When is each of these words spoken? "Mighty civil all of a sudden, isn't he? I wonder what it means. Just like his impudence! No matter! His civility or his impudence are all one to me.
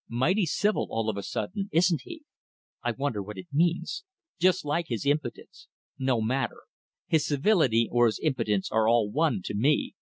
"Mighty 0.09 0.47
civil 0.47 0.87
all 0.89 1.11
of 1.11 1.17
a 1.17 1.21
sudden, 1.21 1.69
isn't 1.71 2.01
he? 2.05 2.23
I 2.81 2.89
wonder 2.91 3.21
what 3.21 3.37
it 3.37 3.45
means. 3.53 4.03
Just 4.39 4.65
like 4.65 4.87
his 4.87 5.05
impudence! 5.05 5.67
No 5.99 6.21
matter! 6.21 6.61
His 7.07 7.23
civility 7.27 7.87
or 7.91 8.07
his 8.07 8.17
impudence 8.17 8.71
are 8.71 8.87
all 8.89 9.11
one 9.11 9.43
to 9.43 9.53
me. 9.53 9.93